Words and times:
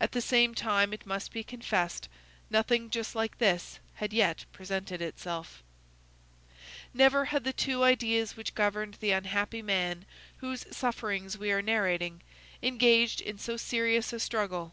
At 0.00 0.12
the 0.12 0.22
same 0.22 0.54
time, 0.54 0.94
it 0.94 1.04
must 1.04 1.32
be 1.32 1.44
confessed, 1.44 2.08
nothing 2.48 2.88
just 2.88 3.14
like 3.14 3.36
this 3.36 3.78
had 3.96 4.10
yet 4.10 4.46
presented 4.54 5.02
itself. 5.02 5.62
Never 6.94 7.26
had 7.26 7.44
the 7.44 7.52
two 7.52 7.82
ideas 7.84 8.38
which 8.38 8.54
governed 8.54 8.94
the 9.00 9.10
unhappy 9.10 9.60
man 9.60 10.06
whose 10.38 10.64
sufferings 10.74 11.36
we 11.36 11.52
are 11.52 11.60
narrating, 11.60 12.22
engaged 12.62 13.20
in 13.20 13.36
so 13.36 13.58
serious 13.58 14.14
a 14.14 14.20
struggle. 14.20 14.72